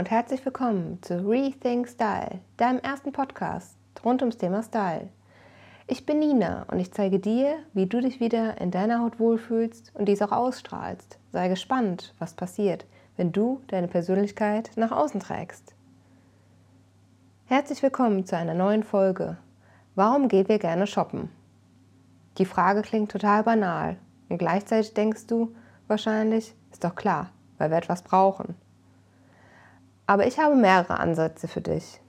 [0.00, 5.10] und herzlich willkommen zu Rethink Style, deinem ersten Podcast rund ums Thema Style.
[5.88, 9.92] Ich bin Nina und ich zeige dir, wie du dich wieder in deiner Haut wohlfühlst
[9.92, 11.18] und dies auch ausstrahlst.
[11.32, 12.86] Sei gespannt, was passiert,
[13.18, 15.74] wenn du deine Persönlichkeit nach außen trägst.
[17.44, 19.36] Herzlich willkommen zu einer neuen Folge.
[19.96, 21.28] Warum gehen wir gerne shoppen?
[22.38, 23.98] Die Frage klingt total banal
[24.30, 25.54] und gleichzeitig denkst du
[25.88, 28.54] wahrscheinlich, ist doch klar, weil wir etwas brauchen.
[30.10, 32.00] Aber ich habe mehrere Ansätze für dich.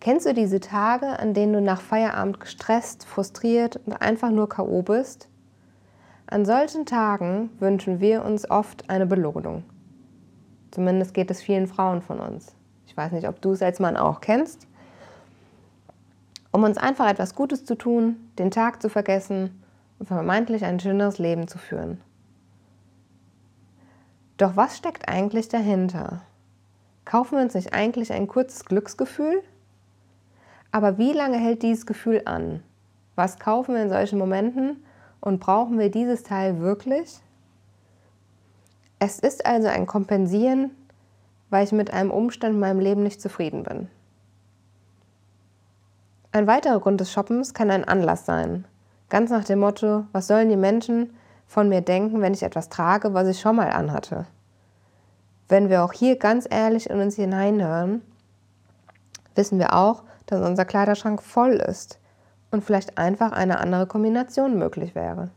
[0.00, 4.80] Kennst du diese Tage, an denen du nach Feierabend gestresst, frustriert und einfach nur KO
[4.80, 5.28] bist?
[6.26, 9.62] An solchen Tagen wünschen wir uns oft eine Belohnung.
[10.70, 12.54] Zumindest geht es vielen Frauen von uns.
[12.86, 14.66] Ich weiß nicht, ob du es als Mann auch kennst.
[16.50, 19.62] Um uns einfach etwas Gutes zu tun, den Tag zu vergessen
[19.98, 22.00] und vermeintlich ein schöneres Leben zu führen.
[24.38, 26.22] Doch was steckt eigentlich dahinter?
[27.08, 29.42] Kaufen wir uns nicht eigentlich ein kurzes Glücksgefühl?
[30.72, 32.62] Aber wie lange hält dieses Gefühl an?
[33.16, 34.84] Was kaufen wir in solchen Momenten
[35.22, 37.18] und brauchen wir dieses Teil wirklich?
[38.98, 40.72] Es ist also ein Kompensieren,
[41.48, 43.88] weil ich mit einem Umstand in meinem Leben nicht zufrieden bin.
[46.32, 48.66] Ein weiterer Grund des Shoppens kann ein Anlass sein.
[49.08, 53.14] Ganz nach dem Motto, was sollen die Menschen von mir denken, wenn ich etwas trage,
[53.14, 54.26] was ich schon mal anhatte?
[55.48, 58.02] Wenn wir auch hier ganz ehrlich in uns hineinhören,
[59.34, 61.98] wissen wir auch, dass unser Kleiderschrank voll ist
[62.50, 65.30] und vielleicht einfach eine andere Kombination möglich wäre.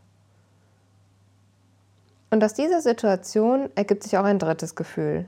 [2.30, 5.26] Und aus dieser Situation ergibt sich auch ein drittes Gefühl.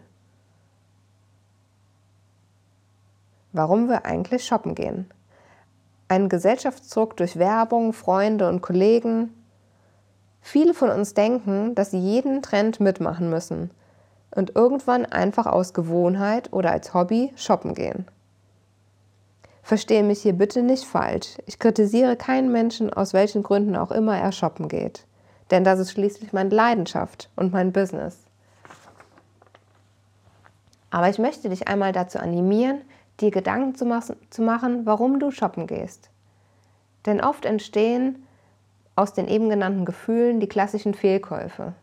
[3.53, 5.11] Warum wir eigentlich shoppen gehen.
[6.09, 9.33] Ein Gesellschaftsdruck durch Werbung, Freunde und Kollegen.
[10.41, 13.71] Viele von uns denken, dass sie jeden Trend mitmachen müssen–
[14.35, 18.07] und irgendwann einfach aus Gewohnheit oder als Hobby shoppen gehen.
[19.63, 21.39] Verstehe mich hier bitte nicht falsch.
[21.47, 25.07] Ich kritisiere keinen Menschen, aus welchen Gründen auch immer er shoppen geht.
[25.51, 28.19] Denn das ist schließlich meine Leidenschaft und mein Business.
[30.91, 32.83] Aber ich möchte dich einmal dazu animieren,
[33.21, 33.85] dir Gedanken zu,
[34.43, 36.11] machen, warum du shoppen gehst.
[37.07, 38.27] Denn oft entstehen
[38.97, 41.75] aus den eben genannten Gefühlen die klassischen Fehlkäufe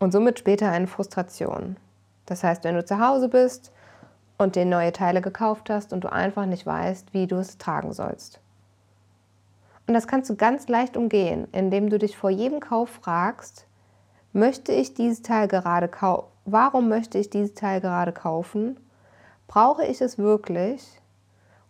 [0.00, 1.76] und somit später eine Frustration.
[2.26, 3.70] Das heißt, wenn du zu Hause bist
[4.38, 7.92] und dir neue Teile gekauft hast und du einfach nicht weißt, wie du es tragen
[7.92, 8.40] sollst.
[9.86, 13.66] Und das kannst du ganz leicht umgehen, indem du dich vor jedem Kauf fragst,
[14.32, 16.26] möchte ich dieses Teil gerade kaufen?
[16.44, 18.78] Warum möchte ich dieses Teil gerade kaufen?
[19.46, 21.00] Brauche ich es wirklich?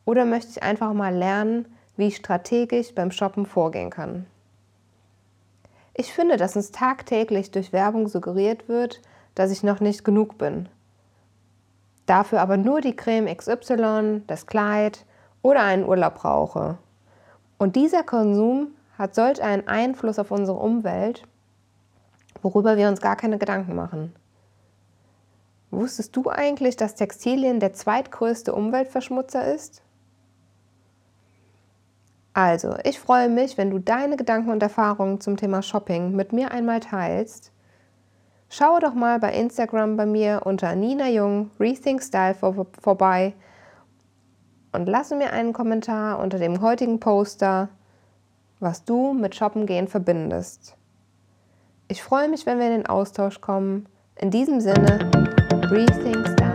[0.04, 4.26] Oder möchte ich einfach mal lernen, wie ich strategisch beim Shoppen vorgehen kann?
[6.00, 9.02] Ich finde, dass uns tagtäglich durch Werbung suggeriert wird,
[9.34, 10.66] dass ich noch nicht genug bin.
[12.06, 15.04] Dafür aber nur die Creme XY, das Kleid
[15.42, 16.78] oder einen Urlaub brauche.
[17.58, 21.24] Und dieser Konsum hat solch einen Einfluss auf unsere Umwelt,
[22.40, 24.14] worüber wir uns gar keine Gedanken machen.
[25.70, 29.82] Wusstest du eigentlich, dass Textilien der zweitgrößte Umweltverschmutzer ist?
[32.32, 36.52] Also, ich freue mich, wenn du deine Gedanken und Erfahrungen zum Thema Shopping mit mir
[36.52, 37.52] einmal teilst.
[38.48, 43.34] Schaue doch mal bei Instagram bei mir unter Nina Jung Rethink Style vor, vorbei
[44.72, 47.68] und lasse mir einen Kommentar unter dem heutigen Poster,
[48.60, 50.76] was du mit Shoppen gehen verbindest.
[51.88, 53.88] Ich freue mich, wenn wir in den Austausch kommen.
[54.16, 55.10] In diesem Sinne,
[55.70, 56.49] Rethink Style.